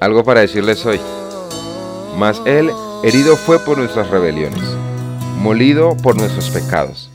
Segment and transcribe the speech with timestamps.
[0.00, 0.98] Algo para decirles hoy.
[2.16, 2.70] Mas Él
[3.02, 4.62] herido fue por nuestras rebeliones,
[5.36, 7.10] molido por nuestros pecados.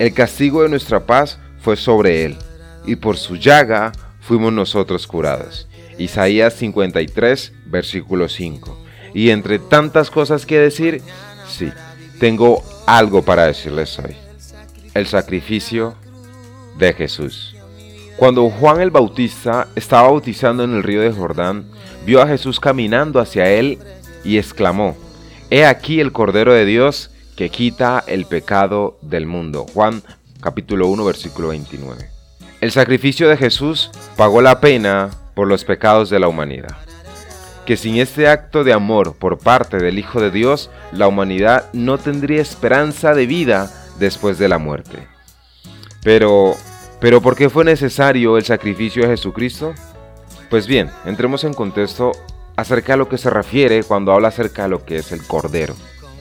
[0.00, 2.36] El castigo de nuestra paz fue sobre Él,
[2.84, 5.68] y por su llaga fuimos nosotros curados.
[5.96, 8.78] Isaías 53, versículo 5.
[9.14, 11.02] Y entre tantas cosas que decir,
[11.48, 11.70] sí,
[12.18, 14.16] tengo algo para decirles hoy.
[14.94, 15.94] El sacrificio
[16.78, 17.54] de Jesús.
[18.16, 21.66] Cuando Juan el Bautista estaba bautizando en el río de Jordán,
[22.06, 23.78] vio a Jesús caminando hacia él
[24.24, 24.96] y exclamó,
[25.50, 29.66] He aquí el Cordero de Dios que quita el pecado del mundo.
[29.74, 30.02] Juan
[30.40, 32.08] capítulo 1 versículo 29.
[32.60, 36.76] El sacrificio de Jesús pagó la pena por los pecados de la humanidad.
[37.66, 41.98] Que sin este acto de amor por parte del Hijo de Dios, la humanidad no
[41.98, 45.08] tendría esperanza de vida después de la muerte.
[46.02, 46.54] Pero,
[47.04, 49.74] pero ¿por qué fue necesario el sacrificio de Jesucristo?
[50.48, 52.12] Pues bien, entremos en contexto
[52.56, 55.74] acerca de lo que se refiere cuando habla acerca de lo que es el Cordero.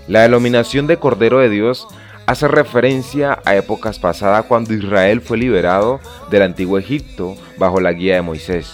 [0.09, 1.87] La denominación de Cordero de Dios
[2.25, 8.15] hace referencia a épocas pasadas cuando Israel fue liberado del antiguo Egipto bajo la guía
[8.15, 8.73] de Moisés.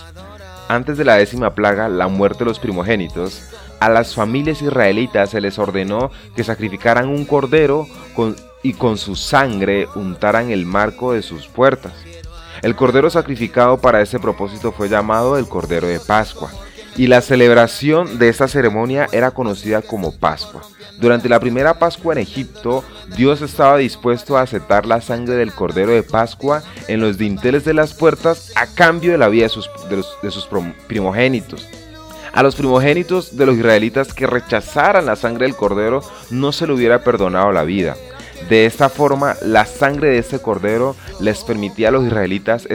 [0.68, 3.44] Antes de la décima plaga, la muerte de los primogénitos,
[3.80, 7.86] a las familias israelitas se les ordenó que sacrificaran un cordero
[8.64, 11.94] y con su sangre untaran el marco de sus puertas.
[12.62, 16.52] El cordero sacrificado para ese propósito fue llamado el Cordero de Pascua,
[16.98, 20.62] y la celebración de esta ceremonia era conocida como Pascua.
[21.00, 22.84] Durante la primera Pascua en Egipto,
[23.16, 27.74] Dios estaba dispuesto a aceptar la sangre del Cordero de Pascua en los dinteles de
[27.74, 30.50] las puertas a cambio de la vida de sus, de sus
[30.88, 31.66] primogénitos.
[32.34, 36.74] A los primogénitos de los israelitas que rechazaran la sangre del Cordero no se le
[36.74, 37.96] hubiera perdonado la vida.
[38.48, 42.68] De esta forma, la sangre de este cordero les permitía a los israelitas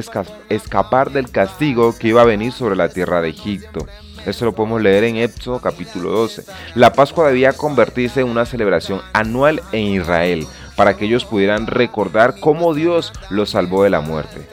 [0.48, 3.87] escapar del castigo que iba a venir sobre la tierra de Egipto.
[4.27, 6.45] Esto lo podemos leer en Éxodo capítulo 12.
[6.75, 12.41] La Pascua debía convertirse en una celebración anual en Israel, para que ellos pudieran recordar
[12.41, 14.47] cómo Dios los salvó de la muerte.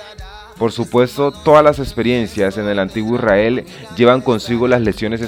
[0.58, 5.22] Por supuesto, todas las experiencias en el antiguo Israel llevan consigo las lecciones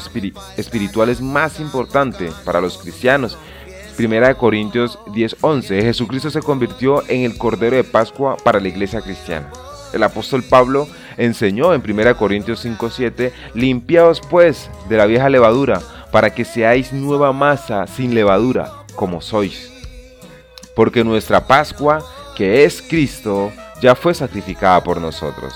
[0.57, 3.37] espirituales más importantes para los cristianos
[3.95, 9.01] Primera de Corintios 10:11, Jesucristo se convirtió en el Cordero de Pascua para la iglesia
[9.01, 9.51] cristiana.
[9.93, 10.87] El apóstol Pablo
[11.17, 15.79] enseñó en 1 Corintios 5:7, limpiaos pues de la vieja levadura,
[16.11, 19.71] para que seáis nueva masa sin levadura, como sois.
[20.75, 22.03] Porque nuestra Pascua,
[22.35, 25.53] que es Cristo, ya fue sacrificada por nosotros.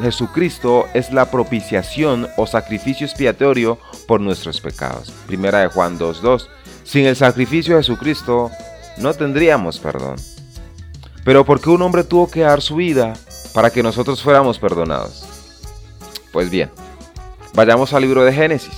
[0.00, 5.10] Jesucristo es la propiciación o sacrificio expiatorio por nuestros pecados.
[5.26, 6.48] Primera de Juan 2:2.
[6.84, 8.50] Sin el sacrificio de Jesucristo
[8.98, 10.16] no tendríamos perdón.
[11.24, 13.14] Pero ¿por qué un hombre tuvo que dar su vida
[13.52, 15.24] para que nosotros fuéramos perdonados?
[16.32, 16.70] Pues bien,
[17.54, 18.74] vayamos al libro de Génesis,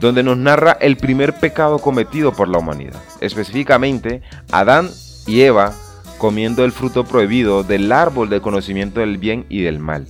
[0.00, 4.90] donde nos narra el primer pecado cometido por la humanidad, específicamente Adán
[5.26, 5.74] y Eva
[6.18, 10.06] comiendo el fruto prohibido del árbol del conocimiento del bien y del mal.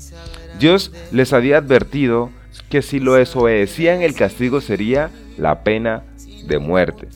[0.59, 2.31] Dios les había advertido
[2.69, 6.03] que si lo desobedecían el castigo sería la pena
[6.47, 7.09] de muerte.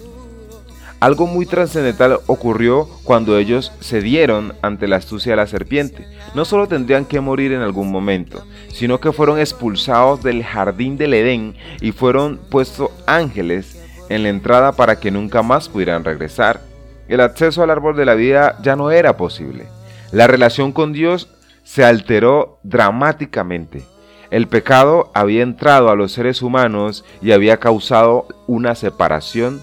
[1.05, 6.07] Algo muy trascendental ocurrió cuando ellos cedieron ante la astucia de la serpiente.
[6.35, 11.13] No solo tendrían que morir en algún momento, sino que fueron expulsados del jardín del
[11.13, 13.79] Edén y fueron puestos ángeles
[14.09, 16.63] en la entrada para que nunca más pudieran regresar.
[17.07, 19.67] El acceso al árbol de la vida ya no era posible.
[20.11, 21.29] La relación con Dios
[21.65, 23.83] se alteró dramáticamente.
[24.31, 29.61] El pecado había entrado a los seres humanos y había causado una separación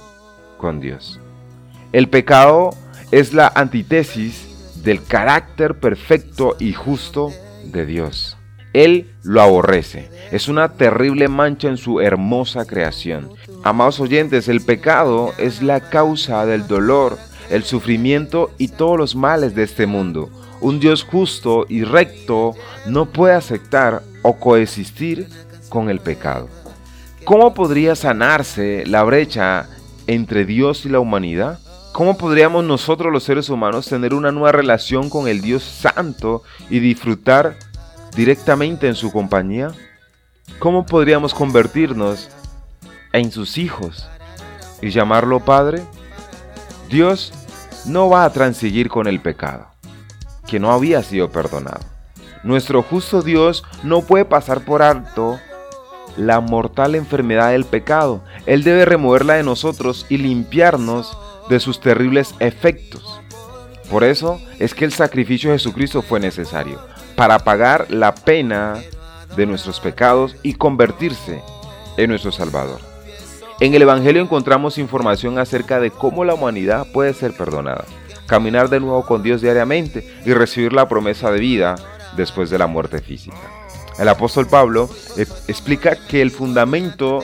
[0.60, 1.20] con Dios.
[1.94, 2.70] El pecado
[3.12, 7.32] es la antítesis del carácter perfecto y justo
[7.66, 8.38] de Dios.
[8.72, 10.10] Él lo aborrece.
[10.32, 13.30] Es una terrible mancha en su hermosa creación.
[13.64, 17.18] Amados oyentes, el pecado es la causa del dolor,
[17.50, 20.30] el sufrimiento y todos los males de este mundo.
[20.62, 22.54] Un Dios justo y recto
[22.86, 25.28] no puede aceptar o coexistir
[25.68, 26.48] con el pecado.
[27.26, 29.68] ¿Cómo podría sanarse la brecha
[30.08, 31.60] entre Dios y la humanidad?
[31.92, 36.80] ¿Cómo podríamos nosotros los seres humanos tener una nueva relación con el Dios Santo y
[36.80, 37.58] disfrutar
[38.16, 39.72] directamente en su compañía?
[40.60, 42.30] ¿Cómo podríamos convertirnos
[43.12, 44.08] en sus hijos
[44.82, 45.84] y llamarlo Padre?
[46.90, 47.34] Dios
[47.86, 49.68] no va a transigir con el pecado,
[50.48, 51.82] que no había sido perdonado.
[52.44, 55.40] Nuestro justo Dios no puede pasar por alto
[56.16, 58.24] la mortal enfermedad del pecado.
[58.46, 61.18] Él debe removerla de nosotros y limpiarnos
[61.50, 63.22] de sus terribles efectos.
[63.90, 66.80] Por eso es que el sacrificio de Jesucristo fue necesario,
[67.16, 68.82] para pagar la pena
[69.36, 71.42] de nuestros pecados y convertirse
[71.98, 72.80] en nuestro Salvador.
[73.60, 77.86] En el Evangelio encontramos información acerca de cómo la humanidad puede ser perdonada,
[78.26, 81.76] caminar de nuevo con Dios diariamente y recibir la promesa de vida
[82.16, 83.38] después de la muerte física.
[84.00, 87.20] El apóstol Pablo eh, explica que el fundamento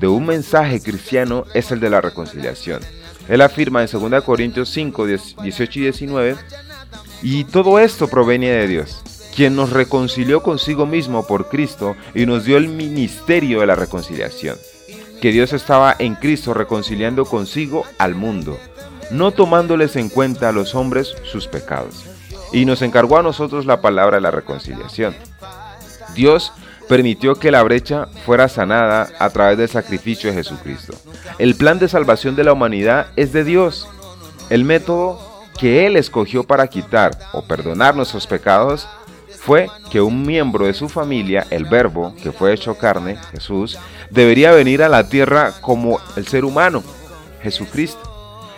[0.00, 2.80] de un mensaje cristiano es el de la reconciliación.
[3.28, 6.36] Él afirma en 2 Corintios 5, 18 y 19,
[7.22, 9.02] y todo esto proviene de Dios,
[9.34, 14.56] quien nos reconcilió consigo mismo por Cristo y nos dio el ministerio de la reconciliación
[15.20, 18.58] que Dios estaba en Cristo reconciliando consigo al mundo,
[19.10, 22.06] no tomándoles en cuenta a los hombres sus pecados.
[22.52, 25.14] Y nos encargó a nosotros la palabra de la reconciliación.
[26.14, 26.52] Dios
[26.90, 30.92] permitió que la brecha fuera sanada a través del sacrificio de Jesucristo.
[31.38, 33.88] El plan de salvación de la humanidad es de Dios.
[34.50, 35.20] El método
[35.56, 38.88] que Él escogió para quitar o perdonar nuestros pecados
[39.38, 43.78] fue que un miembro de su familia, el Verbo, que fue hecho carne, Jesús,
[44.10, 46.82] debería venir a la tierra como el ser humano,
[47.40, 48.02] Jesucristo,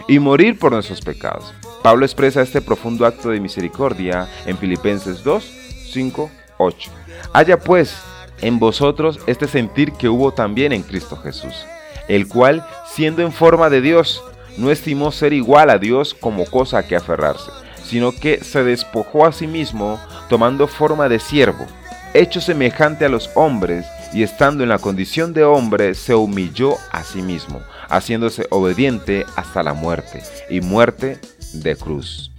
[0.08, 1.52] y morir por nuestros pecados.
[1.82, 5.52] Pablo expresa este profundo acto de misericordia en Filipenses 2,
[5.92, 6.90] 5, 8.
[7.34, 7.94] Haya pues
[8.42, 11.66] en vosotros este sentir que hubo también en Cristo Jesús,
[12.08, 14.22] el cual, siendo en forma de Dios,
[14.58, 17.50] no estimó ser igual a Dios como cosa que aferrarse,
[17.82, 19.98] sino que se despojó a sí mismo,
[20.28, 21.66] tomando forma de siervo,
[22.14, 27.02] hecho semejante a los hombres, y estando en la condición de hombre, se humilló a
[27.02, 31.18] sí mismo, haciéndose obediente hasta la muerte, y muerte
[31.54, 32.31] de cruz.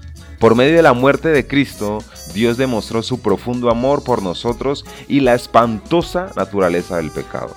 [0.43, 1.99] Por medio de la muerte de Cristo,
[2.33, 7.55] Dios demostró su profundo amor por nosotros y la espantosa naturaleza del pecado.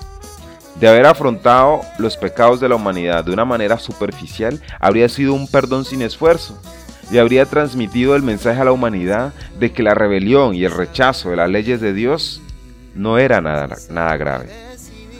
[0.79, 5.49] De haber afrontado los pecados de la humanidad de una manera superficial, habría sido un
[5.49, 6.57] perdón sin esfuerzo,
[7.11, 11.31] y habría transmitido el mensaje a la humanidad de que la rebelión y el rechazo
[11.31, 12.41] de las leyes de Dios
[12.95, 14.47] no era nada, nada grave.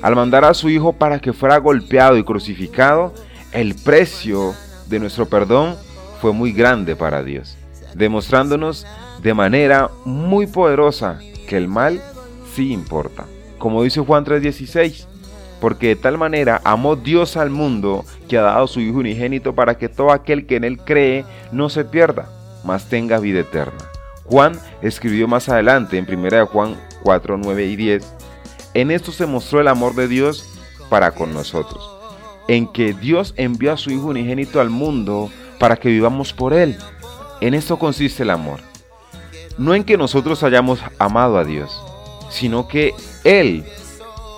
[0.02, 3.14] Al mandar a su Hijo para que fuera golpeado y crucificado,
[3.52, 4.56] el precio
[4.88, 5.75] de nuestro perdón
[6.22, 7.58] fue muy grande para Dios,
[7.94, 8.86] demostrándonos
[9.22, 12.02] de manera muy poderosa que el mal
[12.54, 13.25] sí importa.
[13.58, 15.08] Como dice Juan 3:16,
[15.60, 19.78] porque de tal manera amó Dios al mundo que ha dado su Hijo unigénito para
[19.78, 22.30] que todo aquel que en él cree no se pierda,
[22.64, 23.78] mas tenga vida eterna.
[24.25, 28.14] Juan escribió más adelante en 1 Juan 4, 9 y 10,
[28.74, 30.46] en esto se mostró el amor de Dios
[30.90, 31.90] para con nosotros,
[32.48, 36.77] en que Dios envió a su Hijo unigénito al mundo para que vivamos por Él.
[37.42, 38.59] En esto consiste el amor.
[39.57, 41.81] No en que nosotros hayamos amado a Dios,
[42.30, 42.94] sino que
[43.24, 43.65] Él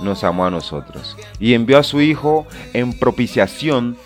[0.01, 3.97] nos amó a nosotros y envió a su Hijo en propiciación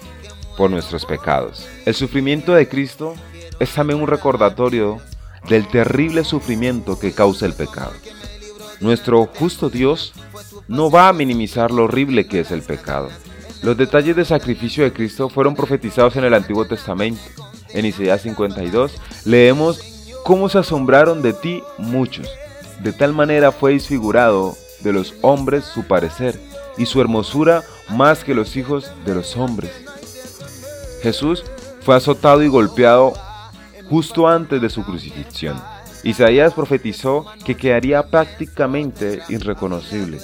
[0.58, 1.68] por nuestros pecados.
[1.86, 3.16] El sufrimiento de Cristo
[3.60, 5.00] es también un recordatorio
[5.48, 7.94] del terrible sufrimiento que causa el pecado.
[8.80, 10.14] Nuestro justo Dios
[10.68, 13.10] no va a minimizar lo horrible que es el pecado.
[13.64, 17.22] Los detalles del sacrificio de Cristo fueron profetizados en el Antiguo Testamento.
[17.70, 18.92] En Isaías 52
[19.26, 19.80] leemos
[20.26, 22.30] cómo se asombraron de ti muchos.
[22.82, 26.38] De tal manera fue disfigurado de los hombres su parecer,
[26.78, 29.72] y su hermosura más que los hijos de los hombres.
[31.02, 31.44] Jesús
[31.82, 33.14] fue azotado y golpeado
[33.90, 35.62] justo antes de su crucifixión.
[36.04, 40.20] Isaías profetizó que quedaría prácticamente irreconocible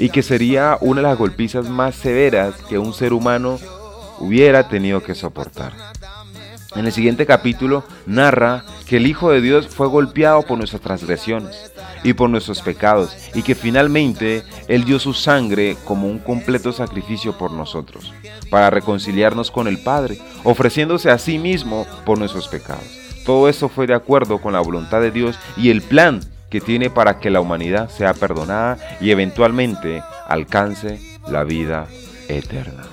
[0.00, 3.58] y que sería una de las golpizas más severas que un ser humano
[4.18, 5.72] hubiera tenido que soportar.
[6.74, 11.72] En el siguiente capítulo narra que el Hijo de Dios fue golpeado por nuestras transgresiones
[12.02, 17.36] y por nuestros pecados y que finalmente Él dio su sangre como un completo sacrificio
[17.36, 18.12] por nosotros,
[18.50, 22.86] para reconciliarnos con el Padre, ofreciéndose a sí mismo por nuestros pecados.
[23.26, 26.90] Todo esto fue de acuerdo con la voluntad de Dios y el plan que tiene
[26.90, 31.86] para que la humanidad sea perdonada y eventualmente alcance la vida
[32.28, 32.84] eterna.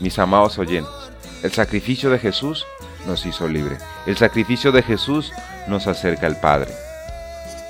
[0.00, 0.92] Mis amados oyentes,
[1.42, 2.66] el sacrificio de Jesús
[3.06, 3.76] nos hizo libre.
[4.06, 5.32] El sacrificio de Jesús
[5.68, 6.70] nos acerca al Padre.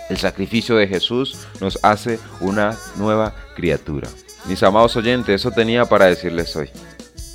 [0.08, 4.08] El sacrificio de Jesús nos hace una nueva criatura.
[4.46, 6.70] Mis amados oyentes, eso tenía para decirles hoy.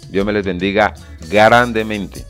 [0.10, 0.93] Dios me les bendiga
[1.29, 2.25] grandemente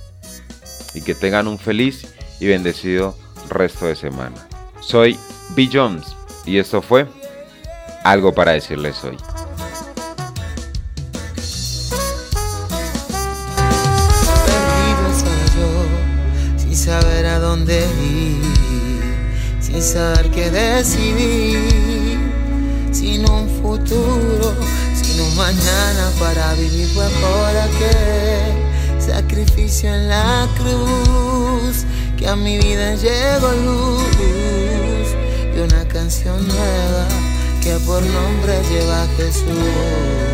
[0.94, 2.08] y que tengan un feliz
[2.40, 3.16] y bendecido
[3.50, 4.51] resto de semana.
[4.82, 5.18] Soy
[5.56, 5.70] B.
[5.72, 7.08] Jones y esto fue
[8.04, 9.18] algo para decirles hoy.
[16.82, 22.18] saber a dónde ir, sin saber qué decidir,
[22.92, 24.56] sin un futuro,
[25.00, 31.86] sin un mañana para vivir por aquel sacrificio en la cruz,
[32.22, 34.04] que a mi vida llegó luz
[35.56, 37.08] y una canción nueva
[37.64, 40.31] que por nombre lleva Jesús.